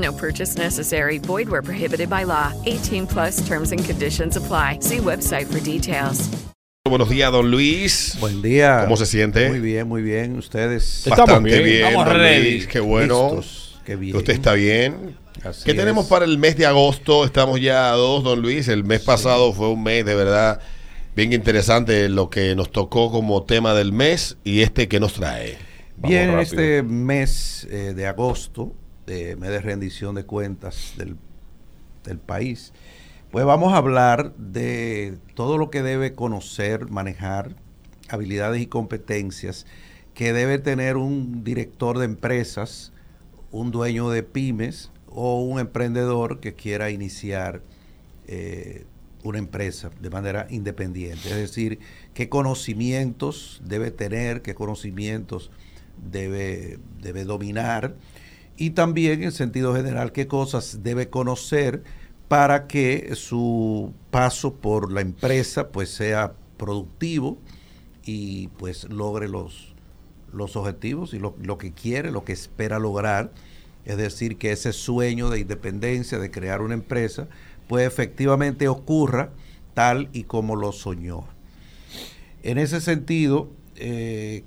[0.00, 1.18] No purchase necessary.
[1.18, 2.52] Void where prohibited by law.
[2.64, 4.78] 18 plus terms and conditions apply.
[4.80, 6.28] See website for details.
[6.88, 8.16] Buenos días, don Luis.
[8.18, 8.80] Buen día.
[8.84, 9.48] ¿Cómo se siente?
[9.50, 10.36] Muy bien, muy bien.
[10.38, 11.04] Ustedes.
[11.06, 11.86] Bastante bien.
[11.86, 12.50] Estamos don ready.
[12.52, 12.66] Luis.
[12.66, 13.34] Qué bueno.
[13.36, 13.80] listos.
[13.84, 14.16] Qué bien.
[14.16, 15.16] Usted está bien.
[15.44, 15.76] Así ¿Qué es.
[15.76, 17.24] tenemos para el mes de agosto?
[17.26, 18.68] Estamos ya a dos, don Luis.
[18.68, 20.60] El mes pasado fue un mes de verdad
[21.14, 25.58] bien interesante lo que nos tocó como tema del mes y este que nos trae.
[25.96, 26.42] Vamos Bien, en rápido.
[26.62, 28.72] este mes eh, de agosto,
[29.06, 31.16] eh, mes de rendición de cuentas del,
[32.04, 32.72] del país,
[33.30, 37.54] pues vamos a hablar de todo lo que debe conocer, manejar,
[38.08, 39.66] habilidades y competencias
[40.14, 42.92] que debe tener un director de empresas,
[43.52, 47.62] un dueño de pymes o un emprendedor que quiera iniciar
[48.26, 48.84] eh,
[49.22, 51.28] una empresa de manera independiente.
[51.28, 51.78] Es decir,
[52.14, 55.50] qué conocimientos debe tener, qué conocimientos
[56.10, 57.94] debe, debe dominar
[58.60, 61.82] y también en sentido general qué cosas debe conocer
[62.28, 67.38] para que su paso por la empresa pues sea productivo
[68.04, 69.74] y pues logre los,
[70.30, 73.32] los objetivos y lo, lo que quiere, lo que espera lograr.
[73.86, 77.28] Es decir, que ese sueño de independencia, de crear una empresa,
[77.66, 79.30] pues efectivamente ocurra
[79.72, 81.24] tal y como lo soñó.
[82.42, 84.44] En ese sentido, eh,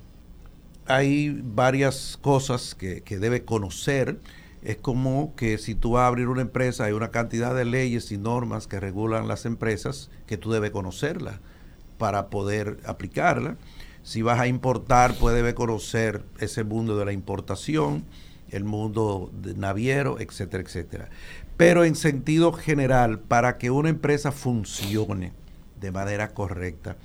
[0.88, 4.19] hay varias cosas que, que debe conocer.
[4.61, 8.11] Es como que si tú vas a abrir una empresa, hay una cantidad de leyes
[8.11, 11.39] y normas que regulan las empresas que tú debes conocerlas
[11.97, 13.57] para poder aplicarla.
[14.03, 18.03] Si vas a importar, pues debe conocer ese mundo de la importación,
[18.51, 21.09] el mundo de naviero, etcétera, etcétera.
[21.57, 25.31] Pero en sentido general, para que una empresa funcione
[25.79, 26.97] de manera correcta,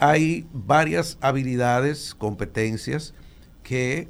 [0.00, 3.14] hay varias habilidades, competencias
[3.62, 4.08] que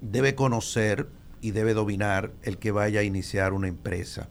[0.00, 1.08] debe conocer
[1.40, 4.28] y debe dominar el que vaya a iniciar una empresa.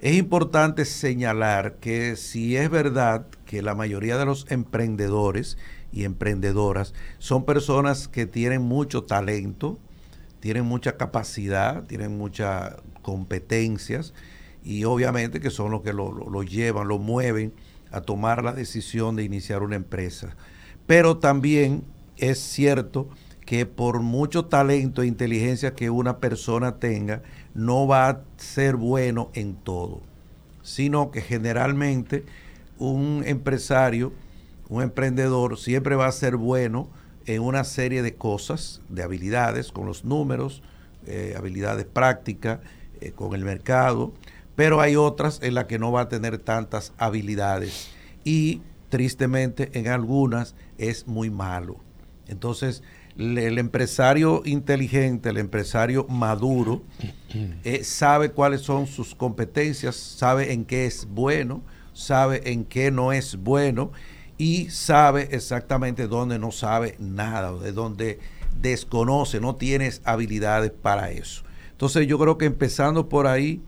[0.00, 5.58] Es importante señalar que si es verdad que la mayoría de los emprendedores
[5.92, 9.78] y emprendedoras son personas que tienen mucho talento,
[10.40, 14.14] tienen mucha capacidad, tienen muchas competencias
[14.64, 17.52] y obviamente que son los que lo, lo- llevan, lo mueven
[17.90, 20.36] a tomar la decisión de iniciar una empresa.
[20.86, 21.84] Pero también
[22.16, 23.08] es cierto
[23.50, 29.30] que por mucho talento e inteligencia que una persona tenga, no va a ser bueno
[29.34, 30.02] en todo,
[30.62, 32.24] sino que generalmente
[32.78, 34.12] un empresario,
[34.68, 36.88] un emprendedor, siempre va a ser bueno
[37.26, 40.62] en una serie de cosas, de habilidades, con los números,
[41.06, 42.60] eh, habilidades prácticas,
[43.00, 44.12] eh, con el mercado,
[44.60, 47.88] pero hay otras en las que no va a tener tantas habilidades
[48.24, 48.60] y
[48.90, 51.78] tristemente en algunas es muy malo.
[52.28, 52.82] Entonces,
[53.16, 56.82] el empresario inteligente, el empresario maduro,
[57.64, 61.62] eh, sabe cuáles son sus competencias, sabe en qué es bueno,
[61.94, 63.92] sabe en qué no es bueno
[64.36, 68.18] y sabe exactamente dónde no sabe nada, o de dónde
[68.60, 71.44] desconoce, no tienes habilidades para eso.
[71.70, 73.62] Entonces yo creo que empezando por ahí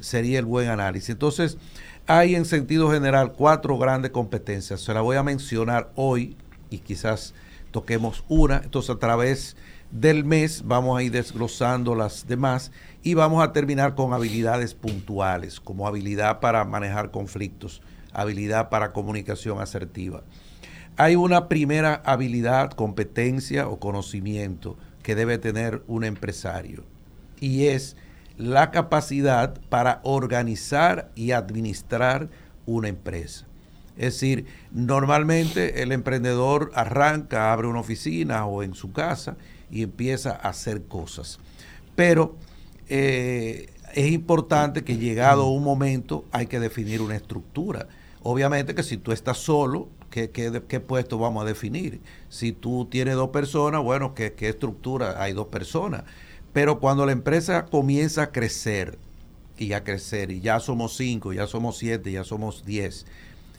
[0.00, 1.10] sería el buen análisis.
[1.10, 1.58] Entonces
[2.06, 4.80] hay en sentido general cuatro grandes competencias.
[4.80, 6.36] Se las voy a mencionar hoy
[6.70, 7.34] y quizás
[7.70, 8.62] toquemos una.
[8.64, 9.56] Entonces a través
[9.90, 12.72] del mes vamos a ir desglosando las demás
[13.02, 19.60] y vamos a terminar con habilidades puntuales, como habilidad para manejar conflictos, habilidad para comunicación
[19.60, 20.22] asertiva.
[20.96, 26.84] Hay una primera habilidad, competencia o conocimiento que debe tener un empresario
[27.40, 27.96] y es
[28.38, 32.28] la capacidad para organizar y administrar
[32.66, 33.44] una empresa.
[33.96, 39.36] Es decir, normalmente el emprendedor arranca, abre una oficina o en su casa
[39.70, 41.40] y empieza a hacer cosas.
[41.96, 42.36] Pero
[42.88, 47.88] eh, es importante que llegado un momento hay que definir una estructura.
[48.22, 52.00] Obviamente que si tú estás solo, ¿Qué, qué, qué puesto vamos a definir?
[52.30, 55.22] Si tú tienes dos personas, bueno, ¿qué, ¿qué estructura?
[55.22, 56.04] Hay dos personas.
[56.58, 58.98] Pero cuando la empresa comienza a crecer
[59.56, 63.06] y a crecer, y ya somos cinco, ya somos siete, ya somos diez,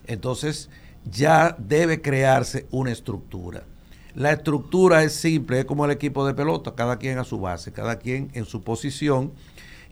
[0.06, 0.70] entonces
[1.10, 3.64] ya debe crearse una estructura.
[4.16, 7.72] La estructura es simple, es como el equipo de pelota, cada quien a su base,
[7.72, 9.32] cada quien en su posición,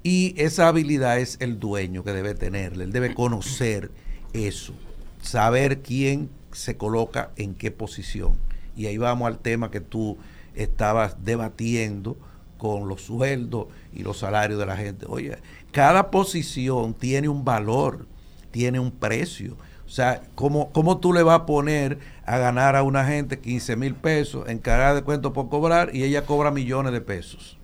[0.04, 3.90] y esa habilidad es el dueño que debe tenerle, él debe conocer
[4.34, 4.74] eso,
[5.22, 8.34] saber quién se coloca en qué posición.
[8.76, 10.18] Y ahí vamos al tema que tú
[10.56, 12.18] estabas debatiendo
[12.58, 15.06] con los sueldos y los salarios de la gente.
[15.08, 15.38] Oye,
[15.72, 18.06] cada posición tiene un valor,
[18.52, 19.56] tiene un precio.
[19.86, 23.76] O sea, ¿cómo, ¿cómo, tú le vas a poner a ganar a una gente 15
[23.78, 27.58] mil pesos, encargada de cuentos por cobrar, y ella cobra millones de pesos?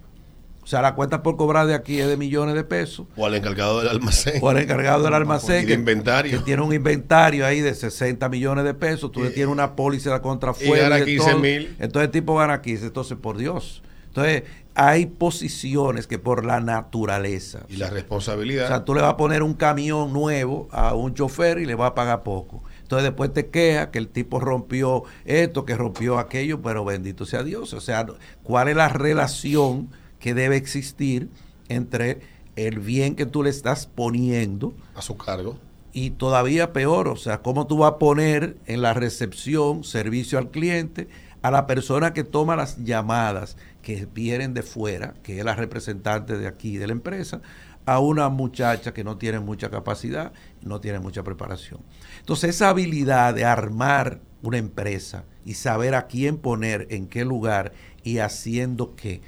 [0.63, 3.05] O sea, la cuenta por cobrar de aquí es de millones de pesos.
[3.17, 4.39] O al encargado del almacén.
[4.41, 5.67] O al encargado del almacén.
[5.67, 6.39] que, inventario.
[6.39, 9.11] Que tiene un inventario ahí de 60 millones de pesos.
[9.11, 11.75] Tú le tienes una póliza contra Y gana 15 mil.
[11.79, 12.85] Entonces el tipo gana 15.
[12.85, 13.83] Entonces, por Dios.
[14.15, 14.43] Entonces,
[14.75, 17.65] hay posiciones que por la naturaleza.
[17.67, 18.65] Y la responsabilidad.
[18.65, 21.73] O sea, tú le vas a poner un camión nuevo a un chofer y le
[21.73, 22.63] vas a pagar poco.
[22.83, 27.43] Entonces después te queja que el tipo rompió esto, que rompió aquello, pero bendito sea
[27.43, 27.73] Dios.
[27.73, 28.05] O sea,
[28.43, 29.89] ¿cuál es la relación
[30.19, 31.29] que debe existir
[31.69, 32.21] entre
[32.55, 35.57] el bien que tú le estás poniendo a su cargo?
[35.91, 40.49] Y todavía peor, o sea, cómo tú vas a poner en la recepción servicio al
[40.49, 41.07] cliente
[41.43, 46.37] a la persona que toma las llamadas que vienen de fuera, que es la representante
[46.37, 47.41] de aquí de la empresa,
[47.85, 50.31] a una muchacha que no tiene mucha capacidad,
[50.61, 51.81] no tiene mucha preparación.
[52.19, 57.73] Entonces, esa habilidad de armar una empresa y saber a quién poner, en qué lugar
[58.03, 59.21] y haciendo qué,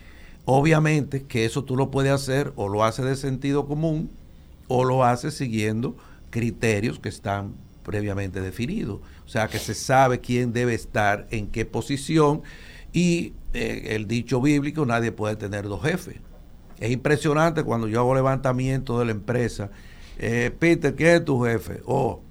[0.46, 4.10] obviamente que eso tú lo puedes hacer o lo haces de sentido común
[4.68, 5.98] o lo haces siguiendo
[6.30, 7.54] criterios que están
[7.84, 9.02] previamente definidos.
[9.25, 12.42] O sea, que se sabe quién debe estar en qué posición
[12.95, 16.15] y eh, el dicho bíblico, nadie puede tener dos jefes.
[16.80, 19.69] Es impresionante cuando yo hago levantamiento de la empresa.
[20.18, 21.81] Eh, Peter, ¿quién es tu jefe?
[21.86, 22.21] Oh,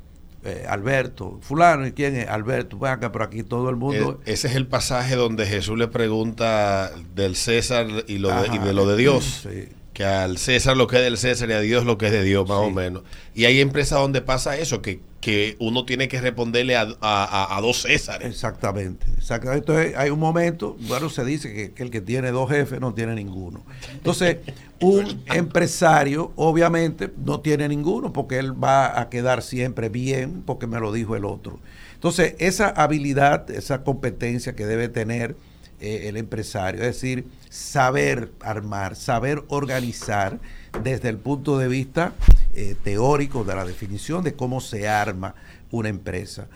[0.42, 1.38] eh, Alberto.
[1.42, 2.28] Fulano, ¿y quién es?
[2.28, 2.78] Alberto.
[2.78, 4.22] Ven acá, pero aquí todo el mundo...
[4.24, 8.72] ese es el pasaje donde Jesús le pregunta del César y, lo de, y de
[8.72, 9.42] lo de Dios.
[9.42, 9.68] Sí.
[9.94, 12.22] Que al César lo que es del César y a Dios lo que es de
[12.24, 12.66] Dios, más Sí.
[12.66, 13.02] o menos.
[13.34, 17.56] Y hay empresas donde pasa eso, que, que uno tiene que responderle a, a- a-
[17.56, 18.28] a dos Césares.
[18.28, 19.60] Exactamente, exactamente.
[19.72, 22.92] Entonces hay un momento, bueno, se dice que, que el que tiene dos jefes no
[22.92, 23.64] tiene ninguno.
[23.92, 24.38] Entonces,
[24.80, 30.80] un empresario obviamente no tiene ninguno porque él va a quedar siempre bien porque me
[30.80, 31.60] lo dijo el otro.
[31.94, 35.36] Entonces, esa habilidad, esa competencia que debe tener
[35.80, 40.38] eh, el empresario, es decir, saber armar, saber organizar
[40.82, 42.14] desde el punto de vista
[42.54, 45.34] eh, teórico de la definición de cómo se arma
[45.70, 46.48] una empresa.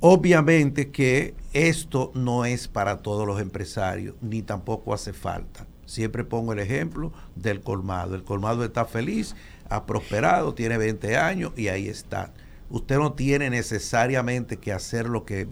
[0.00, 5.66] Obviamente que esto no es para todos los empresarios, ni tampoco hace falta.
[5.86, 8.14] Siempre pongo el ejemplo del colmado.
[8.14, 9.34] El colmado está feliz,
[9.70, 12.34] ha prosperado, tiene 20 años y ahí está.
[12.68, 15.48] Usted no tiene necesariamente que hacer lo que,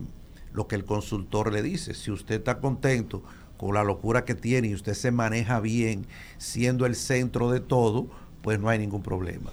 [0.54, 1.92] lo que el consultor le dice.
[1.92, 3.22] Si usted está contento
[3.58, 6.06] con la locura que tiene y usted se maneja bien
[6.38, 8.08] siendo el centro de todo,
[8.40, 9.50] pues no hay ningún problema.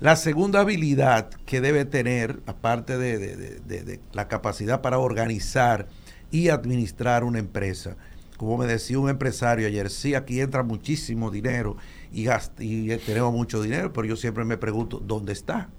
[0.00, 5.88] La segunda habilidad que debe tener, aparte de, la capacidad para organizar
[6.30, 7.96] y administrar una empresa,
[8.36, 11.78] como me decía un empresario ayer, sí, aquí entra muchísimo dinero
[12.12, 15.70] y, gast- y tenemos mucho dinero, pero yo siempre me pregunto, ¿dónde está?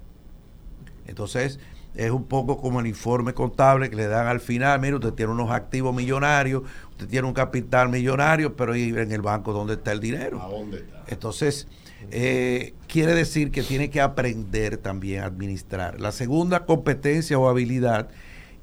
[1.06, 1.60] Entonces,
[1.98, 5.32] es un poco como el informe contable que le dan al final, mire, usted tiene
[5.32, 9.92] unos activos millonarios, usted tiene un capital millonario, pero ¿y en el banco dónde está
[9.92, 10.42] el dinero?
[10.42, 11.04] ¿A dónde está?
[11.08, 11.68] Entonces,
[12.12, 16.00] eh, quiere decir que tiene que aprender también a administrar.
[16.00, 18.10] La segunda competencia o habilidad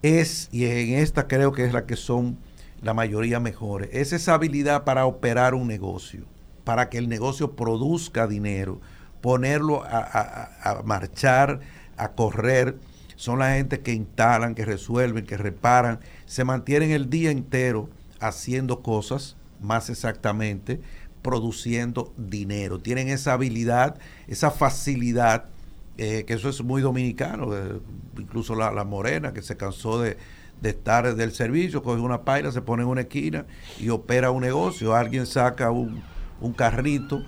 [0.03, 2.39] es, y en esta creo que es la que son
[2.83, 6.23] la mayoría mejores, es esa habilidad para operar un negocio,
[6.65, 8.81] para que el negocio produzca dinero,
[9.21, 11.61] ponerlo a, a- a marchar,
[11.97, 12.77] a correr.
[13.17, 17.89] Son la gente que instalan, que resuelven, que reparan, se mantienen el día entero
[18.21, 20.81] haciendo cosas, más exactamente,
[21.23, 22.81] produciendo dinero.
[22.81, 25.47] Tienen esa habilidad, esa facilidad,
[25.97, 27.55] eh, que eso es muy dominicano.
[27.57, 27.81] eh,
[28.19, 30.17] incluso la, la morena que se cansó de,
[30.61, 33.47] de estar del servicio, coge una paila, se pone en una esquina
[33.79, 34.95] y opera un negocio.
[34.95, 36.03] Alguien saca un,
[36.41, 37.23] un carrito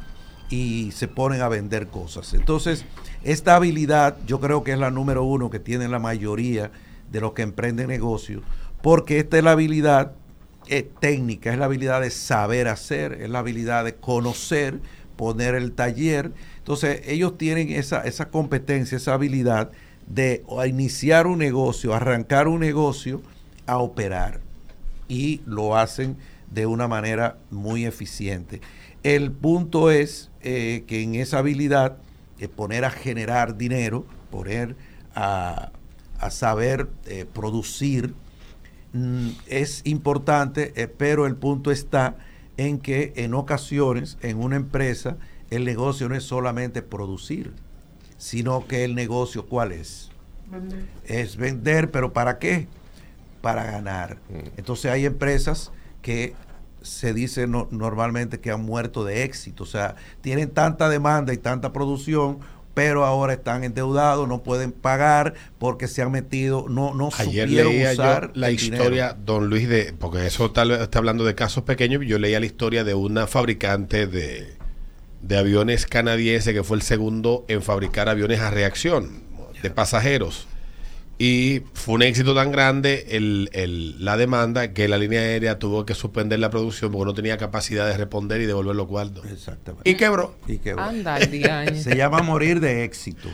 [0.51, 2.35] y se ponen a vender cosas.
[2.35, 2.85] Entonces,
[3.27, 6.71] esta habilidad yo creo que es la número uno que tienen la mayoría
[7.11, 8.43] de los que emprenden negocios,
[8.83, 10.13] porque esta es la habilidad
[10.69, 14.81] eh, técnica, es la habilidad de saber hacer, es la habilidad de conocer,
[15.17, 16.33] poner el taller.
[16.59, 19.71] Entonces, ellos tienen esa, esa competencia, esa habilidad
[20.07, 23.23] de iniciar un negocio, arrancar un negocio,
[23.67, 24.41] a operar.
[25.09, 26.17] Y lo hacen
[26.51, 28.61] de una manera muy eficiente.
[29.03, 31.99] El punto es eh, que en esa habilidad,
[32.39, 34.77] de poner a generar dinero, poner
[35.15, 35.71] a,
[36.31, 38.15] saber eh, producir,
[38.93, 42.17] mm, es importante, eh, pero el punto está
[42.57, 45.17] en que en ocasiones en una empresa
[45.51, 47.53] el negocio no es solamente producir,
[48.19, 50.11] sino que el negocio cuál es?
[51.05, 52.67] Es vender, pero ¿para qué?
[53.41, 54.17] Para ganar.
[54.29, 54.57] Mm.
[54.57, 56.35] Entonces hay empresas que
[56.87, 61.73] se dice normalmente que han muerto de éxito, o sea, tienen tanta demanda y tanta
[61.73, 62.39] producción
[62.77, 67.93] pero ahora están endeudados, no pueden pagar porque se han metido, no, no Ayer leía
[67.93, 72.05] usar yo la historia, don Luis, de, porque eso tal, está hablando de casos pequeños,
[72.05, 74.59] yo leía la historia de una fabricante de,
[75.23, 79.23] de aviones canadiense que fue el segundo en fabricar aviones a reacción
[79.63, 80.47] de pasajeros
[81.19, 85.95] y fue un éxito tan grande el, la demanda que la línea aérea tuvo que
[85.95, 89.25] suspender la producción porque no tenía capacidad de responder y devolver los cuartos.
[89.25, 89.89] Exactamente.
[89.89, 90.35] Y quebró.
[90.47, 90.85] Y quebró.
[91.75, 93.31] Se llama morir de éxito.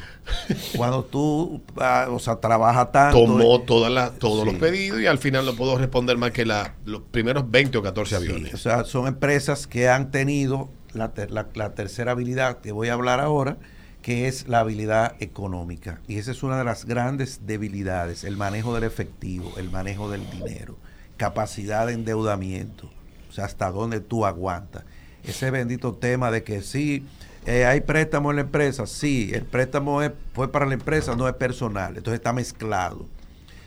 [0.77, 3.19] Cuando tú, ah, o sea, trabajas tanto.
[3.19, 7.03] Tomó toda todos los pedidos y al final no puedo responder más que la, los
[7.03, 8.55] primeros 20 o 14 aviones.
[8.55, 11.13] o sea, son empresas que han tenido la,
[11.55, 13.59] la tercera habilidad que voy a hablar ahora
[14.03, 16.01] que es la habilidad económica.
[16.09, 20.29] Y esa es una de las grandes debilidades, el manejo del efectivo, el manejo del
[20.29, 20.77] dinero,
[21.17, 22.91] capacidad de endeudamiento,
[23.31, 24.85] o sea, hasta dónde tú aguantas.
[25.25, 27.07] Ese bendito tema de que sí,
[27.47, 30.01] eh, hay préstamo en la empresa, sí, el préstamo
[30.35, 33.07] fue para la empresa, no es personal, entonces está mezclado.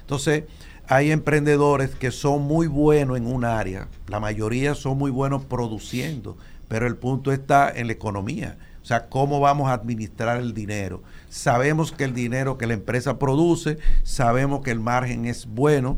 [0.01, 0.44] Entonces,
[0.88, 6.38] hay emprendedores que son muy buenos en un área, la mayoría son muy buenos produciendo,
[6.68, 11.01] pero el punto está en la economía o sea, cómo vamos a administrar el dinero.
[11.27, 15.98] Sabemos que el dinero que la empresa produce, sabemos que el margen es bueno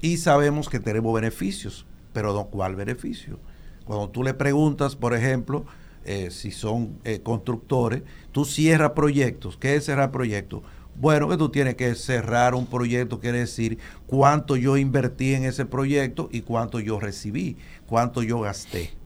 [0.00, 1.84] y sabemos que tenemos beneficios.
[2.14, 3.38] Pero ¿cuál beneficio?
[3.84, 5.66] Cuando tú le preguntas, por ejemplo,
[6.06, 9.58] eh, si son eh, constructores, tú cierras proyectos.
[9.58, 10.62] ¿Qué es cerrar proyectos?
[10.98, 15.66] Bueno, que tú tienes que cerrar un proyecto, quiere decir cuánto yo invertí en ese
[15.66, 19.01] proyecto y cuánto yo recibí, cuánto yo gasté.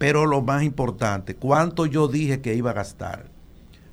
[0.00, 3.26] Pero lo más importante, ¿cuánto yo dije que iba a gastar?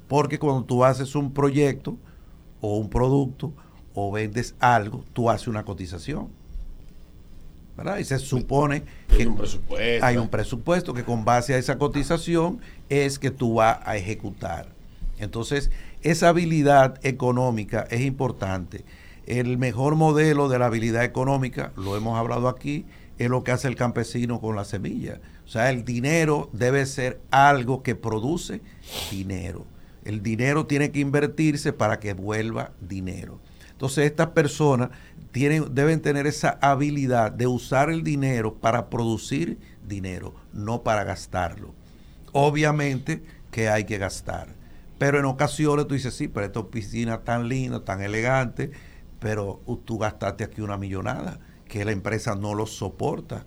[0.07, 1.97] Porque cuando tú haces un proyecto
[2.61, 3.51] o un producto
[3.93, 6.29] o vendes algo, tú haces una cotización.
[7.75, 7.97] ¿verdad?
[7.97, 10.05] Y se supone que hay un, presupuesto.
[10.05, 14.69] hay un presupuesto que con base a esa cotización es que tú vas a ejecutar.
[15.19, 15.71] Entonces,
[16.03, 18.85] esa habilidad económica es importante.
[19.25, 22.85] El mejor modelo de la habilidad económica, lo hemos hablado aquí,
[23.17, 25.19] es lo que hace el campesino con la semilla.
[25.45, 28.61] O sea, el dinero debe ser algo que produce
[29.11, 29.65] dinero.
[30.03, 33.39] El dinero tiene que invertirse para que vuelva dinero.
[33.71, 34.89] Entonces, estas personas
[35.31, 41.73] tienen, deben tener esa habilidad de usar el dinero para producir dinero, no para gastarlo.
[42.31, 44.55] Obviamente que hay que gastar.
[44.97, 48.71] Pero en ocasiones tú dices, sí, pero esta oficina tan linda, tan elegante,
[49.19, 53.45] pero tú gastaste aquí una millonada, que la empresa no lo soporta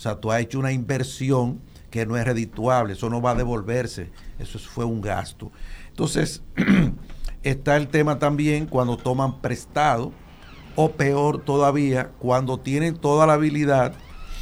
[0.00, 1.60] o sea, tú has hecho una inversión
[1.90, 4.08] que no es redituable, eso no va a devolverse,
[4.38, 5.52] eso fue un gasto.
[5.88, 6.42] Entonces,
[7.42, 10.12] está el tema también cuando toman prestado,
[10.74, 13.92] o peor todavía, cuando tienen toda la habilidad,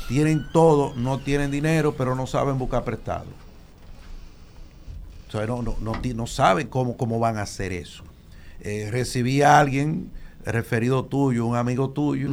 [0.06, 3.26] tienen todo, no tienen dinero, pero no saben buscar prestado.
[5.26, 8.04] O sea, no, no, no, saben cómo, cómo van a hacer eso.
[8.60, 10.12] Eh, recibí a alguien
[10.52, 12.30] referido tuyo, un amigo tuyo,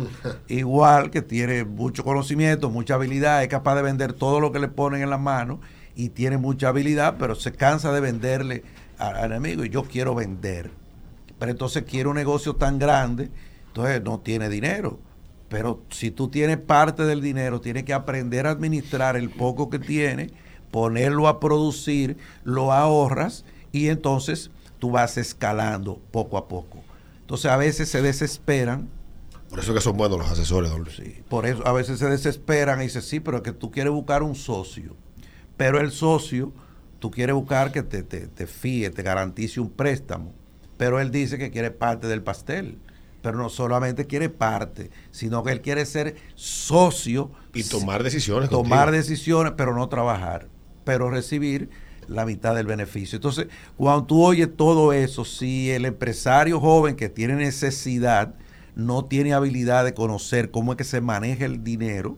[0.47, 4.67] igual que tiene mucho conocimiento, mucha habilidad, es capaz de vender todo lo que le
[4.67, 5.59] ponen en la mano
[5.95, 8.63] y tiene mucha habilidad, pero se cansa de venderle
[8.97, 10.71] al enemigo y yo quiero vender.
[11.39, 13.29] Pero entonces quiere un negocio tan grande,
[13.67, 14.99] entonces no tiene dinero.
[15.49, 19.79] Pero si tú tienes parte del dinero, tienes que aprender a administrar el poco que
[19.79, 20.31] tiene,
[20.71, 26.74] ponerlo a producir, lo ahorras y entonces tú vas escalando poco a poco.
[27.25, 28.87] Entonces a veces se desesperan.
[29.49, 32.81] Por eso que son buenos los asesores, don Sí, por eso a veces se desesperan
[32.81, 34.95] y dicen, sí, pero es que tú quieres buscar un socio.
[35.57, 36.53] Pero el socio,
[36.99, 40.33] tú quieres buscar que te, te, te fíe, te garantice un préstamo.
[40.77, 42.77] Pero él dice que quiere parte del pastel.
[43.23, 47.31] Pero no solamente quiere parte, sino que él quiere ser socio.
[47.55, 48.51] Y tomar decisiones.
[48.51, 50.47] Tomar decisiones, pero no trabajar.
[50.83, 51.71] Pero recibir
[52.07, 53.17] la mitad del beneficio.
[53.17, 53.47] Entonces,
[53.77, 58.35] cuando tú oyes todo eso, si el empresario joven que tiene necesidad
[58.75, 62.17] no tiene habilidad de conocer cómo es que se maneja el dinero,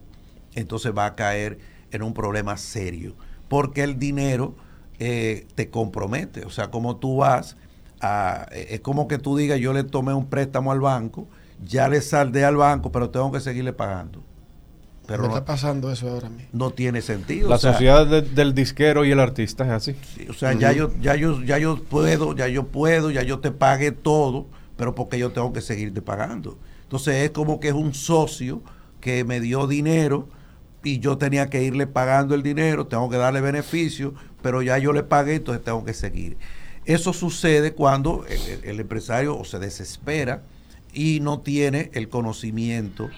[0.55, 1.59] entonces va a caer
[1.91, 3.15] en un problema serio,
[3.47, 4.55] porque el dinero
[4.99, 6.45] eh, te compromete.
[6.45, 7.57] O sea, como tú vas
[8.51, 11.27] es como que tú digas, yo le tomé un préstamo al banco,
[11.63, 14.23] ya le saldé al banco, pero tengo que seguirle pagando.
[15.07, 16.49] Pero no, está pasando eso ahora mismo.
[16.51, 17.49] No tiene sentido.
[17.49, 19.95] La sociedad del disquero y el artista es así.
[20.29, 23.51] o sea, ya yo, ya yo, ya yo puedo, ya yo puedo, ya yo te
[23.51, 26.57] pagué todo, pero porque yo tengo que seguirte pagando.
[26.83, 28.61] Entonces es como que es un socio
[28.99, 30.27] que me dio dinero
[30.83, 34.93] y yo tenía que irle pagando el dinero, tengo que darle beneficio, pero ya yo
[34.93, 36.37] le pagué, entonces tengo que seguir.
[36.85, 38.25] Eso sucede cuando
[38.63, 40.43] el, empresario se desespera
[40.93, 43.09] y no tiene el conocimiento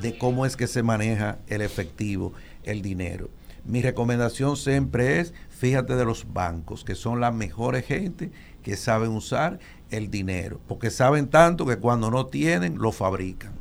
[0.00, 2.32] de cómo es que se maneja el efectivo,
[2.64, 3.30] el dinero.
[3.64, 8.30] Mi recomendación siempre es, fíjate de los bancos, que son las mejores gente
[8.62, 9.58] que saben usar
[9.90, 13.52] el dinero, porque saben tanto que cuando no tienen, lo fabrican.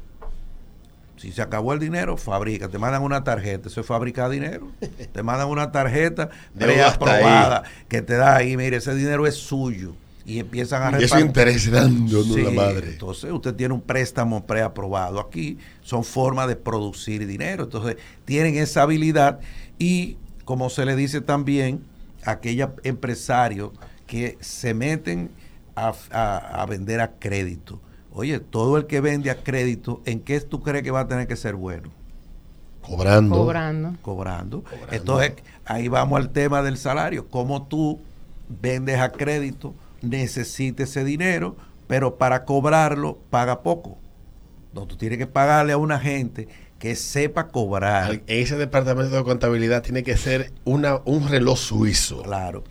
[1.18, 2.68] Si se acabó el dinero, fabrica.
[2.68, 4.68] Te mandan una tarjeta, eso es fabricar dinero.
[5.14, 9.96] Te mandan una tarjeta preaprobada que te da ahí, mire, ese dinero es suyo.
[10.26, 11.06] Y empiezan a repartir.
[11.06, 12.92] Eso interés dando la madre.
[12.94, 15.20] Entonces, usted tiene un préstamo preaprobado.
[15.20, 17.66] Aquí son formas de producir dinero.
[17.66, 19.40] Entonces, tienen esa habilidad
[19.78, 21.82] y, como se le dice también,
[22.24, 23.72] aquellos empresarios
[24.08, 25.30] que se meten
[25.76, 27.80] a, a vender a crédito
[28.18, 31.28] Oye, todo el que vende a crédito, ¿en qué tú crees que va a tener
[31.28, 31.90] que ser bueno?
[32.82, 33.36] Cobrando.
[33.36, 33.96] Cobrando.
[34.02, 34.64] Cobrando.
[34.90, 35.34] Entonces,
[35.66, 37.28] ahí vamos al tema del salario.
[37.28, 38.00] ¿Cómo tú
[38.48, 41.56] vendes a crédito, necesitas ese dinero,
[41.88, 43.98] pero para cobrarlo paga poco?
[44.74, 46.48] No, tú tienes que pagarle a una gente
[46.80, 48.22] que sepa cobrar.
[48.28, 52.22] Ese departamento de contabilidad tiene que ser una, un reloj suizo.
[52.24, 52.64] Claro.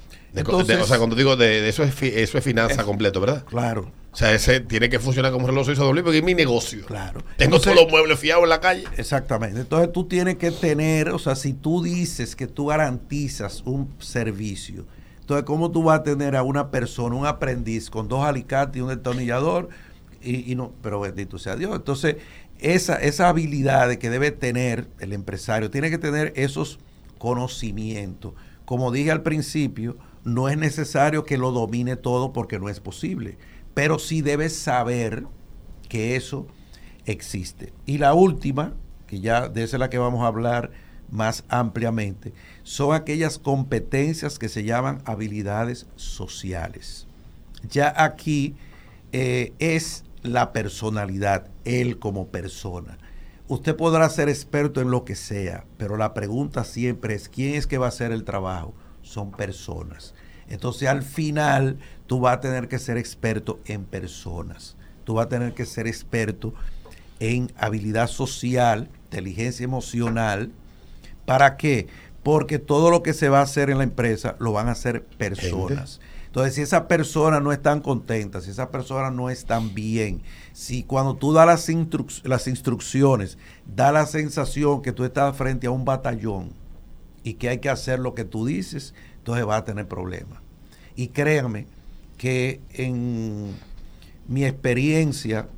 [0.46, 3.44] o sea, cuando digo de, eso es eso es finanza completo, ¿verdad?
[3.44, 3.90] Claro.
[4.12, 6.86] O sea, ese tiene que funcionar como reloj suizo doble porque es mi negocio.
[6.86, 7.22] Claro.
[7.36, 8.84] Tengo todos los muebles fiados en la calle.
[8.96, 9.60] Exactamente.
[9.60, 14.86] Entonces tú tienes que tener, o sea, si tú dices que tú garantizas un servicio,
[15.24, 18.80] entonces ¿cómo tú vas a tener a una persona, un aprendiz con dos alicates y
[18.82, 19.70] un destornillador?
[20.22, 21.74] Y, no, pero bendito sea Dios.
[21.74, 22.16] Entonces,
[22.58, 26.78] esa, esa habilidad que debe tener el empresario, tiene que tener esos
[27.18, 28.32] conocimientos.
[28.64, 33.36] Como dije al principio, no es necesario que lo domine todo porque no es posible
[33.74, 35.26] pero sí debes saber
[35.88, 36.46] que eso
[37.04, 37.72] existe.
[37.84, 38.72] Y la última,
[39.06, 40.70] que ya de esa es la que vamos a hablar
[41.10, 47.06] más ampliamente, son aquellas competencias que se llaman habilidades sociales.
[47.68, 48.54] Ya aquí
[49.12, 52.98] eh, es la personalidad, él como persona.
[53.46, 57.66] Usted podrá ser experto en lo que sea, pero la pregunta siempre es, ¿quién es
[57.66, 58.74] que va a hacer el trabajo?
[59.02, 60.14] Son personas.
[60.48, 65.28] Entonces al final tú vas a tener que ser experto en personas, tú vas a
[65.28, 66.54] tener que ser experto
[67.20, 70.50] en habilidad social, inteligencia emocional.
[71.26, 71.88] ¿Para qué?
[72.22, 75.04] Porque todo lo que se va a hacer en la empresa lo van a hacer
[75.04, 76.00] personas.
[76.26, 80.20] Entonces, si esa persona no están contenta, si esa persona no están bien,
[80.52, 83.38] si cuando tú das las, las instrucciones,
[83.72, 86.50] da la sensación que tú estás frente a un batallón
[87.22, 90.40] y que hay que hacer lo que tú dices, entonces va a tener problemas.
[90.96, 91.66] Y créanme
[92.18, 93.54] que en
[94.26, 95.48] mi experiencia,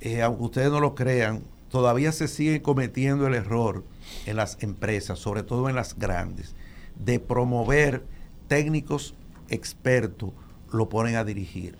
[0.00, 3.84] eh, aunque ustedes no lo crean, todavía se sigue cometiendo el error
[4.26, 6.54] en las empresas, sobre todo en las grandes,
[6.96, 8.04] de promover
[8.48, 9.14] técnicos
[9.48, 10.30] expertos,
[10.72, 11.76] lo ponen a dirigir.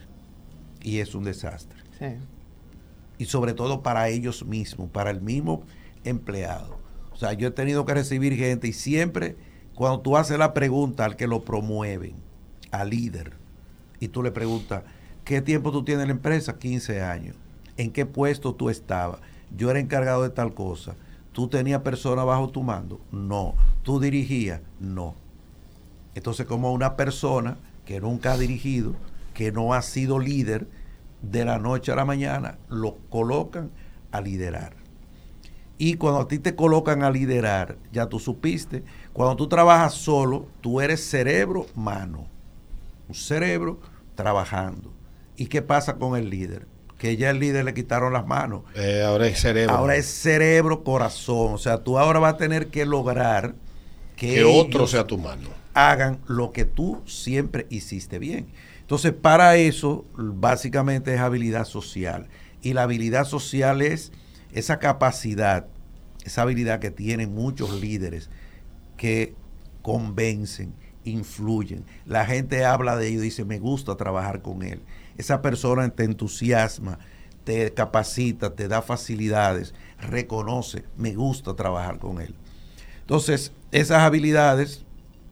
[0.83, 1.79] Y es un desastre.
[3.19, 5.63] Y sobre todo para ellos mismos, para el mismo
[6.05, 6.79] empleado.
[7.13, 9.37] O sea, yo he tenido que recibir gente y siempre
[9.75, 12.15] cuando tú haces la pregunta al que lo promueven,
[12.71, 13.35] al líder,
[14.01, 14.83] y tú le preguntas,
[15.25, 16.59] ¿qué tiempo tú tienes en la empresa?
[16.59, 17.37] 15 años.
[17.77, 19.21] ¿En qué puesto tú estabas?
[19.57, 20.97] Yo era encargado de tal cosa.
[21.37, 22.99] ¿Tú tenías personas bajo tu mando?
[23.13, 23.53] No.
[23.83, 24.63] ¿Tú dirigías?
[24.81, 25.15] No.
[26.15, 28.95] Entonces, como una persona que nunca ha dirigido,
[29.35, 30.67] que no ha sido líder,
[31.21, 33.71] de la noche a la mañana lo colocan
[34.13, 34.77] a liderar.
[35.77, 40.47] Y cuando a ti te colocan a liderar, ya tú supiste, cuando tú trabajas solo,
[40.63, 42.29] tú eres cerebro, mano.
[43.11, 43.79] Un cerebro
[44.15, 44.91] trabajando.
[45.37, 46.67] ¿Y qué pasa con el líder?
[46.99, 48.63] Que ya el líder le quitaron las manos.
[48.75, 49.75] Eh, ahora es cerebro.
[49.75, 51.55] Ahora es cerebro, corazón.
[51.55, 53.55] O sea, tú ahora vas a tener que lograr
[54.17, 55.51] que, que otro sea tu mano.
[55.75, 58.47] Hagan lo que tú siempre hiciste bien.
[58.81, 62.29] Entonces, para eso, básicamente es habilidad social.
[62.63, 64.13] Y la habilidad social es
[64.53, 65.67] esa capacidad,
[66.25, 68.31] esa habilidad que tienen muchos líderes
[68.97, 69.35] que
[69.83, 70.73] convencen,
[71.07, 71.85] influyen.
[72.05, 74.83] La gente habla de ellos y dice, me gusta trabajar con él.
[75.17, 76.99] Esa persona te entusiasma,
[77.45, 82.35] te capacita, te da facilidades, reconoce, me gusta trabajar con él.
[83.01, 84.85] Entonces, esas habilidades,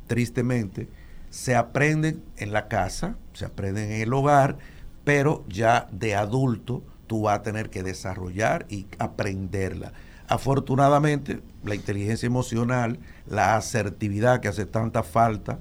[0.07, 0.89] tristemente,
[1.31, 4.59] se aprenden en la casa, se aprenden en el hogar,
[5.03, 9.93] pero ya de adulto tú vas a tener que desarrollar y aprenderla.
[10.29, 15.59] Afortunadamente, la inteligencia emocional, la asertividad que hace tanta falta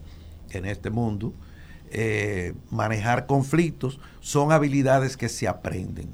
[0.51, 1.33] en este mundo,
[1.91, 6.09] eh, manejar conflictos, son habilidades que se aprenden.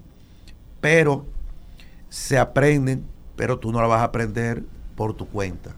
[0.82, 1.26] Pero
[2.10, 4.64] se aprenden, pero tú no la vas a aprender
[4.96, 5.76] por tu cuenta.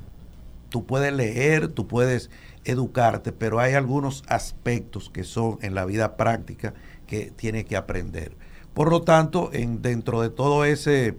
[0.70, 2.30] Tú puedes leer, tú puedes
[2.64, 6.74] educarte, pero hay algunos aspectos que son en la vida práctica
[7.08, 8.36] que tienes que aprender.
[8.74, 11.18] Por lo tanto, en, dentro de todo ese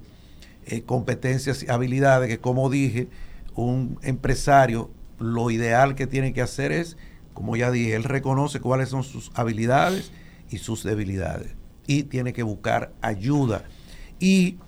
[0.67, 3.09] eh, competencias y habilidades que, como dije,
[3.55, 6.97] un empresario lo ideal que tiene que hacer es,
[7.35, 10.13] como ya dije, él reconoce cuáles son sus habilidades
[10.51, 11.55] y sus debilidades
[11.87, 13.65] y tiene que buscar ayuda.
[14.19, 14.59] Y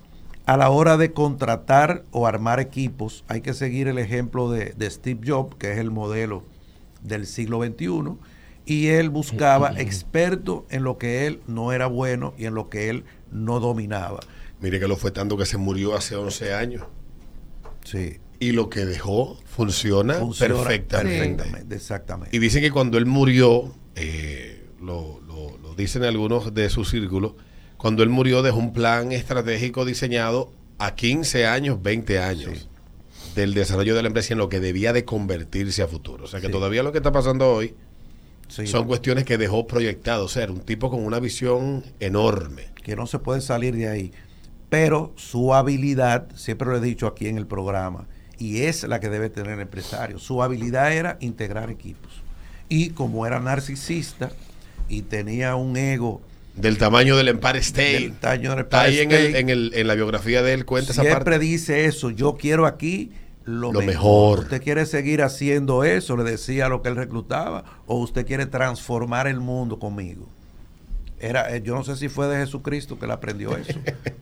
[0.45, 4.89] a la hora de contratar o armar equipos, hay que seguir el ejemplo de, de
[4.89, 6.43] Steve Jobs, que es el modelo
[7.01, 8.17] del siglo XXI,
[8.65, 12.89] y él buscaba expertos en lo que él no era bueno y en lo que
[12.89, 14.19] él no dominaba.
[14.61, 16.83] Mire que lo fue tanto que se murió hace 11 años.
[17.83, 18.17] Sí.
[18.39, 21.45] Y lo que dejó funciona, perfectamente.
[21.71, 22.35] Exactamente.
[22.35, 25.21] Y dicen que cuando él murió, eh, lo,
[25.77, 27.33] dicen algunos de sus círculos,
[27.77, 32.67] cuando él murió dejó un plan estratégico diseñado a 15 años, 20 años
[33.35, 36.23] del desarrollo de la empresa en lo que debía de convertirse a futuro.
[36.23, 37.75] O sea que todavía lo que está pasando hoy
[38.47, 40.25] son cuestiones que dejó proyectado.
[40.25, 42.69] O sea, un tipo con una visión enorme.
[42.83, 44.11] Que no se puede salir de ahí.
[44.69, 49.09] Pero su habilidad, siempre lo he dicho aquí en el programa, y es la que
[49.09, 52.11] debe tener el empresario, su habilidad era integrar equipos.
[52.67, 54.31] Y como era narcisista
[54.89, 56.21] y tenía un ego
[56.55, 57.99] del tamaño del Empire State.
[57.99, 61.15] Del tamaño del Empire ahí en, el, en, la biografía de él cuenta esa parte.
[61.15, 63.11] Siempre dice eso, yo quiero aquí
[63.43, 64.39] lo, mejor.
[64.39, 66.15] ¿Usted quiere seguir haciendo eso?
[66.17, 67.63] Le decía lo que él reclutaba.
[67.85, 70.27] ¿O usted quiere transformar el mundo conmigo?
[71.19, 73.79] Era, eh, yo no sé si fue de Jesucristo que le aprendió eso.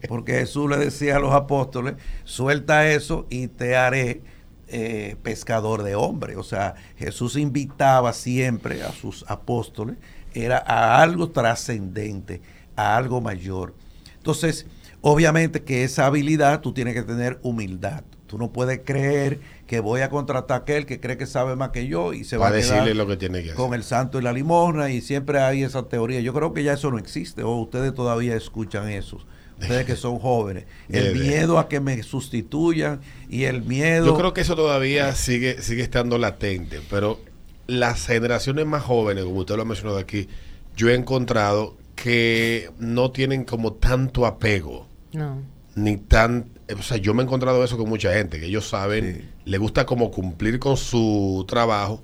[0.07, 4.21] Porque Jesús le decía a los apóstoles, suelta eso y te haré
[4.67, 6.37] eh, pescador de hombres.
[6.37, 9.97] O sea, Jesús invitaba siempre a sus apóstoles,
[10.33, 12.41] era a algo trascendente,
[12.75, 13.75] a algo mayor.
[14.17, 14.65] Entonces,
[15.01, 18.03] obviamente que esa habilidad tú tienes que tener humildad.
[18.25, 19.41] Tú no puedes creer
[19.73, 22.37] que voy a contratar a aquel que cree que sabe más que yo y se
[22.37, 25.39] va a decirle lo que tiene que con el santo y la limosna y siempre
[25.39, 26.19] hay esa teoría.
[26.19, 29.25] Yo creo que ya eso no existe o ustedes todavía escuchan eso.
[29.59, 30.65] Ustedes que son jóvenes.
[30.89, 34.05] El miedo a que me sustituyan y el miedo...
[34.05, 37.19] Yo creo que eso todavía sigue, sigue estando latente, pero
[37.65, 40.27] las generaciones más jóvenes, como usted lo ha mencionado aquí,
[40.75, 44.87] yo he encontrado que no tienen como tanto apego.
[45.13, 45.41] No
[45.75, 46.45] ni tan...
[46.77, 49.85] O sea, yo me he encontrado eso con mucha gente, que ellos saben, le gusta
[49.85, 52.01] como cumplir con su trabajo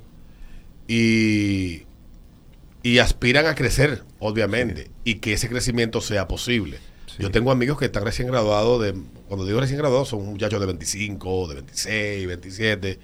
[0.87, 1.83] y,
[2.83, 6.79] y aspiran a crecer, obviamente, y que ese crecimiento sea posible.
[7.17, 8.95] Yo tengo amigos que están recién graduados, de,
[9.27, 12.99] cuando digo recién graduados, son muchachos de 25, de 26, 27,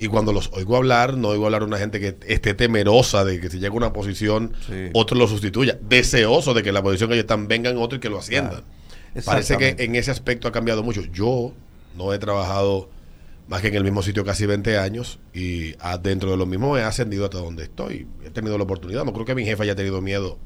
[0.00, 3.38] y cuando los oigo hablar, no oigo hablar a una gente que esté temerosa de
[3.38, 4.54] que si llega a una posición,
[4.94, 8.08] otro lo sustituya, deseoso de que la posición que ellos están vengan otro y que
[8.08, 8.64] lo asciendan.
[9.24, 11.02] Parece que en ese aspecto ha cambiado mucho.
[11.12, 11.52] Yo
[11.96, 12.88] no he trabajado
[13.48, 16.82] más que en el mismo sitio casi 20 años y dentro de lo mismo he
[16.82, 18.06] ascendido hasta donde estoy.
[18.24, 19.04] He tenido la oportunidad.
[19.04, 20.38] No creo que mi jefe haya tenido miedo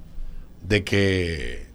[0.63, 1.67] de que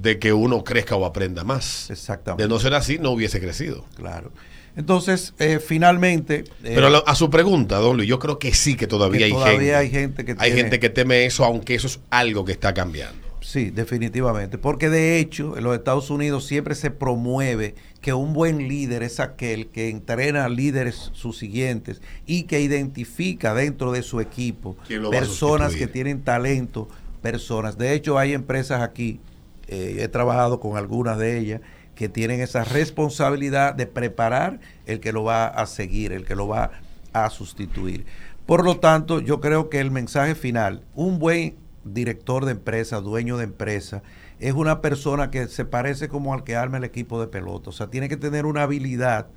[0.00, 1.90] de que uno crezca o aprenda más.
[1.90, 2.42] Exactamente.
[2.42, 3.84] De no ser así, no hubiese crecido.
[3.94, 4.32] Claro.
[4.76, 6.44] Entonces, eh, finalmente...
[6.64, 9.78] Eh, Pero a, su pregunta, don Luis, yo creo que sí que todavía, hay, todavía
[9.78, 13.23] hay gente que hay gente que teme eso, aunque eso es algo que está cambiando.
[13.44, 14.56] Sí, definitivamente.
[14.56, 19.20] Porque de hecho, en los Estados Unidos siempre se promueve que un buen líder es
[19.20, 24.76] aquel que entrena a líderes sus siguientes y que identifica dentro de su equipo
[25.10, 26.88] personas que tienen talento,
[27.20, 27.76] personas.
[27.76, 29.20] De hecho, hay empresas aquí,
[29.68, 31.60] eh, he trabajado con algunas de ellas,
[31.94, 36.48] que tienen esa responsabilidad de preparar el que lo va a seguir, el que lo
[36.48, 36.70] va
[37.12, 38.06] a sustituir.
[38.46, 43.36] Por lo tanto, yo creo que el mensaje final, un buen director de empresa, dueño
[43.36, 44.02] de empresa,
[44.40, 47.70] es una persona que se parece como al que arma el equipo de pelota.
[47.70, 49.28] O sea, tiene que tener una habilidad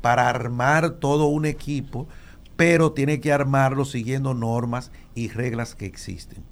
[0.00, 2.08] para armar todo un equipo,
[2.56, 6.42] pero tiene que armarlo siguiendo normas y reglas que existen.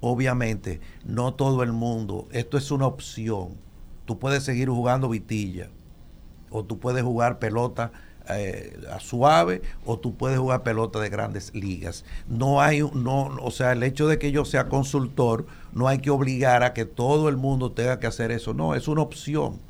[0.00, 3.56] Obviamente, no todo el mundo, esto es una opción.
[4.04, 5.70] Tú puedes seguir jugando vitilla
[6.50, 7.92] o tú puedes jugar pelota
[8.30, 12.04] eh, suave o tú puedes jugar pelota de grandes ligas.
[12.28, 16.10] No hay, no, o sea, el hecho de que yo sea consultor, no hay que
[16.10, 18.54] obligar a que todo el mundo tenga que hacer eso.
[18.54, 19.60] No, es una opción.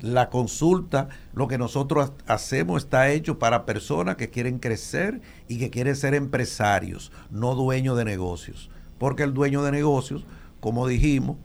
[0.00, 5.68] La consulta, lo que nosotros hacemos está hecho para personas que quieren crecer y que
[5.68, 8.70] quieren ser empresarios, no dueños de negocios.
[8.98, 10.24] Porque el dueño de negocios,
[10.60, 11.36] como dijimos,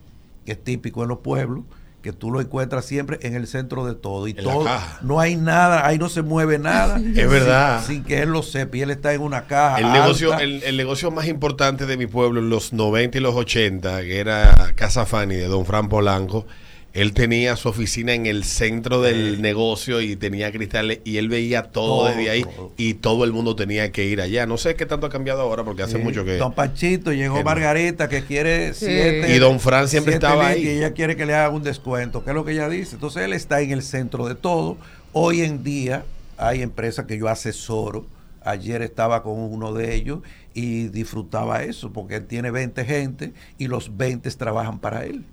[0.46, 1.64] que es típico en los pueblos,
[2.06, 4.64] que tú lo encuentras siempre en el centro de todo y todo
[5.02, 7.00] no hay nada ahí no se mueve nada.
[7.16, 7.84] Es verdad.
[7.84, 11.10] Sin, que él lo sepa y él está en una caja el negocio el, negocio
[11.10, 15.34] más importante de mi pueblo en los 90 y los 80 que era Casa Fanny
[15.34, 16.46] de Don Fran Polanco
[16.96, 21.64] él tenía su oficina en el centro del negocio y tenía cristales y él veía
[21.64, 22.46] todo, desde ahí
[22.78, 24.46] y todo el mundo tenía que ir allá.
[24.46, 26.38] No sé qué tanto ha cambiado ahora porque hace mucho que...
[26.38, 29.36] Don Panchito, llegó Margarita que quiere siete...
[29.36, 30.62] Y Don Fran siempre estaba ahí.
[30.64, 32.94] Y ella quiere que le haga un descuento, que es lo que ella dice.
[32.94, 34.78] Entonces él está en el centro de todo.
[35.12, 36.06] Hoy en día
[36.38, 38.06] hay empresas que yo asesoro.
[38.42, 40.20] Ayer estaba con uno de ellos
[40.54, 45.24] y disfrutaba eso porque él tiene 20 gente y los 20 trabajan para él.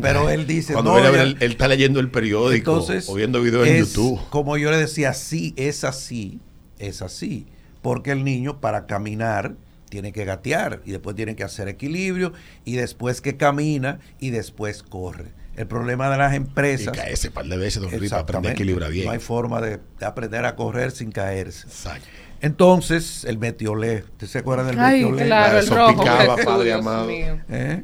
[0.00, 4.20] Pero él dice, Cuando no, él, está leyendo el periódico o viendo videos en YouTube.
[4.30, 6.40] Como yo le decía, sí, es así,
[6.78, 7.46] es así.
[7.82, 9.56] Porque el niño para caminar
[9.88, 12.32] tiene que gatear y después tiene que hacer equilibrio
[12.64, 15.32] y después que camina y después corre.
[15.56, 16.94] El problema de las empresas.
[16.94, 19.06] Y caerse par de veces, don aprender a equilibrar bien.
[19.06, 21.66] No hay forma de, aprender a correr sin caerse.
[21.66, 22.06] Exacto.
[22.40, 24.04] Entonces, el metiolé.
[24.12, 25.26] ¿Usted se acuerda del Ay, metiolé?
[25.26, 26.00] Claro, el rojo.
[26.00, 27.10] picaba, padre amado.
[27.10, 27.82] ¿Eh?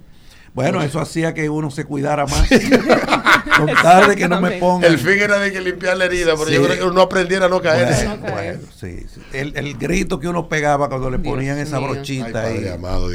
[0.59, 2.49] Bueno, eso hacía que uno se cuidara más.
[3.57, 4.89] Con tarde que no me ponga.
[4.89, 7.49] El fin era de que limpiar la herida, pero yo creo que uno aprendiera a
[7.49, 8.19] no caer.
[8.19, 12.67] Bueno, sí, El, grito que uno pegaba cuando le ponían esa brochita ahí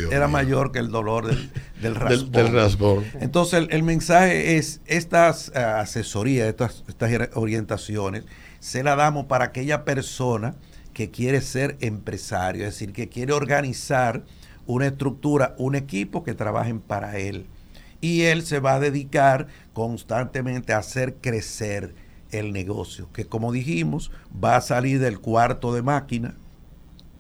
[0.10, 1.52] era mayor que el dolor del,
[2.32, 3.04] del raspón.
[3.20, 8.24] Entonces, el, mensaje es: estas uh, asesorías, estas, estas orientaciones,
[8.62, 10.56] se las damos para aquella persona
[10.94, 14.24] que quiere ser empresario, es decir, que quiere organizar
[14.68, 17.46] una estructura, un equipo que trabajen para él.
[18.02, 21.96] Y él se va a dedicar constantemente a hacer crecer
[22.32, 24.12] el negocio, que como dijimos,
[24.44, 26.36] va a salir del cuarto de máquina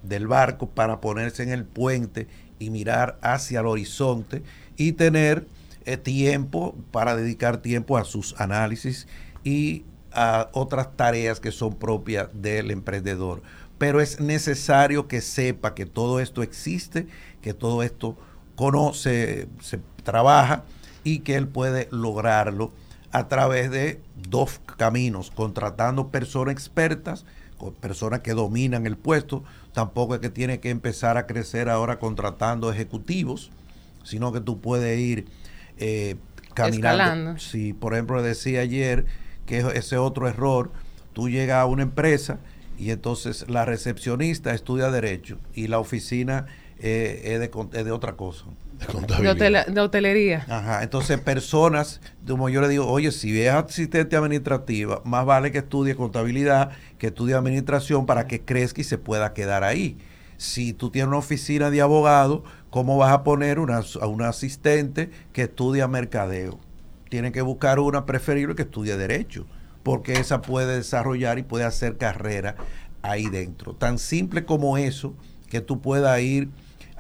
[0.03, 2.27] del barco para ponerse en el puente
[2.59, 4.43] y mirar hacia el horizonte
[4.75, 5.47] y tener
[5.85, 9.07] eh, tiempo para dedicar tiempo a sus análisis
[9.43, 13.41] y a otras tareas que son propias del emprendedor.
[13.77, 17.07] Pero es necesario que sepa que todo esto existe
[17.43, 18.17] que todo esto
[18.55, 20.63] conoce, se trabaja
[21.03, 22.71] y que él puede lograrlo
[23.11, 27.25] a través de dos caminos, contratando personas expertas,
[27.79, 32.71] personas que dominan el puesto, tampoco es que tiene que empezar a crecer ahora contratando
[32.71, 33.51] ejecutivos,
[34.03, 35.27] sino que tú puedes ir
[35.77, 36.15] eh,
[36.53, 37.37] caminando.
[37.37, 39.05] Si, por ejemplo, decía ayer
[39.45, 40.71] que ese otro error,
[41.13, 42.39] tú llegas a una empresa
[42.77, 46.47] y entonces la recepcionista estudia derecho y la oficina
[46.85, 48.43] eh, es, de, de, otra cosa.
[49.17, 50.45] De, hotelería.
[50.49, 55.59] Ajá, entonces personas, como yo le digo, oye, si es asistente administrativa, más vale que
[55.59, 59.97] estudie contabilidad, que estudie administración para que crezca y se pueda quedar ahí.
[60.35, 65.09] Si tú tienes una oficina de abogado, ¿cómo vas a poner una, a una asistente
[65.31, 66.59] que estudia mercadeo?
[67.07, 69.45] Tienen que buscar una preferible que estudie derecho,
[69.83, 72.55] porque esa puede desarrollar y puede hacer carrera
[73.03, 73.73] ahí dentro.
[73.73, 75.13] Tan simple como eso,
[75.49, 76.49] que tú puedas ir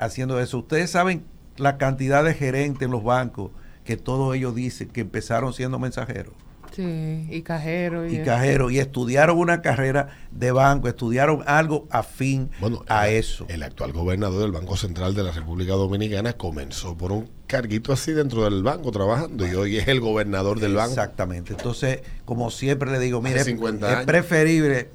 [0.05, 0.59] haciendo eso.
[0.59, 1.23] Ustedes saben
[1.57, 3.51] la cantidad de gerentes en los bancos
[3.83, 6.33] que todos ellos dicen que empezaron siendo mensajeros.
[6.75, 8.11] Sí, y cajeros.
[8.11, 12.49] Y, cajeros, y estudiaron una carrera de banco, estudiaron algo afín
[12.87, 13.45] a eso.
[13.47, 18.11] El actual gobernador del Banco Central de la República Dominicana comenzó por un carguito así
[18.13, 20.93] dentro del banco trabajando y hoy es el gobernador del banco.
[20.93, 21.53] Exactamente.
[21.53, 24.89] Entonces, como siempre le digo, mire, es preferible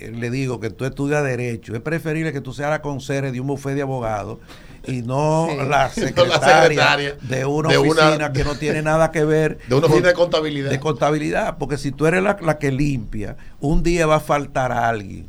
[0.00, 3.46] le digo que tú estudias Derecho, es preferible que tú seas la conserje de un
[3.46, 4.38] bufete de abogados
[4.86, 9.58] y no, la, secretaria de una oficina que no tiene nada que ver.
[9.68, 10.70] De una oficina de contabilidad.
[10.70, 14.72] De contabilidad, porque si tú eres la, la que limpia, un día va a faltar
[14.72, 15.26] a alguien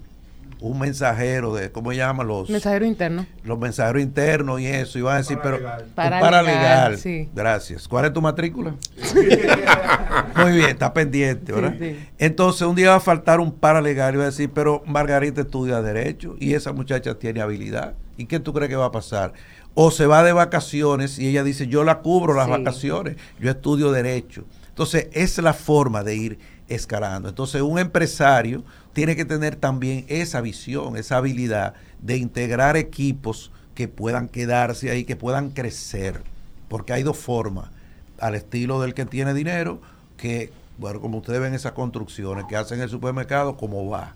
[0.61, 2.23] un mensajero de, ¿cómo se llama?
[2.23, 3.25] Los mensajeros internos.
[3.43, 4.99] Los mensajeros internos y eso.
[4.99, 5.59] Y van a decir, pero.
[5.95, 6.97] Para, para legal.
[6.97, 7.29] Sí.
[7.33, 7.87] Gracias.
[7.87, 8.75] ¿Cuál es tu matrícula?
[10.35, 11.75] Muy bien, está pendiente, ¿verdad?
[12.17, 15.81] Entonces, un día va a faltar un paralegal y va a decir, pero Margarita estudia
[15.81, 17.95] Derecho y esa muchacha tiene habilidad.
[18.17, 19.33] ¿Y qué tú crees que va a pasar?
[19.75, 23.91] O se va de vacaciones y ella dice, yo la cubro las vacaciones, yo estudio
[23.91, 24.43] Derecho.
[24.67, 27.29] Entonces, es la forma de ir escalando.
[27.29, 33.87] Entonces, un empresario tiene que tener también esa visión, esa habilidad de integrar equipos que
[33.87, 36.21] puedan quedarse ahí, que puedan crecer.
[36.67, 37.69] Porque hay dos formas,
[38.19, 39.81] al estilo del que tiene dinero,
[40.17, 44.15] que, bueno, como ustedes ven esas construcciones que hacen el supermercado, como va.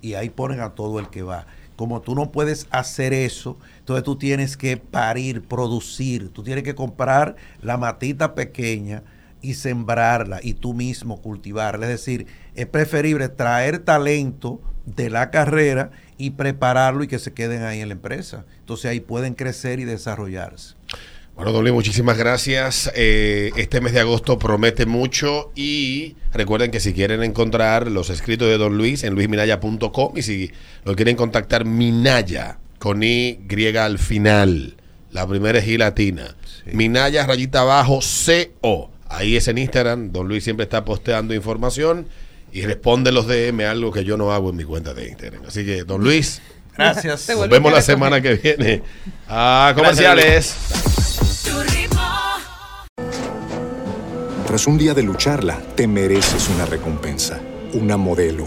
[0.00, 1.46] Y ahí ponen a todo el que va.
[1.76, 6.74] Como tú no puedes hacer eso, entonces tú tienes que parir, producir, tú tienes que
[6.74, 9.02] comprar la matita pequeña
[9.42, 11.86] y sembrarla y tú mismo cultivarla.
[11.86, 17.62] Es decir, es preferible traer talento de la carrera y prepararlo y que se queden
[17.64, 18.44] ahí en la empresa.
[18.60, 20.74] Entonces ahí pueden crecer y desarrollarse.
[21.34, 22.92] Bueno, Don Luis, muchísimas gracias.
[22.94, 28.48] Eh, este mes de agosto promete mucho y recuerden que si quieren encontrar los escritos
[28.48, 30.52] de Don Luis en luisminaya.com y si
[30.84, 34.76] lo quieren contactar, Minaya, con Y griega al final.
[35.10, 36.36] La primera es I latina.
[36.70, 38.91] Minaya, rayita abajo, CO.
[39.12, 40.10] Ahí es en Instagram.
[40.10, 42.06] Don Luis siempre está posteando información
[42.52, 45.44] y responde los DM, algo que yo no hago en mi cuenta de Instagram.
[45.46, 46.40] Así que, Don Luis.
[46.76, 47.28] Gracias.
[47.28, 48.82] Nos vemos la semana que viene.
[49.28, 50.56] Ah, comerciales.
[54.46, 57.40] Tras un día de lucharla, te mereces una recompensa,
[57.72, 58.46] una modelo,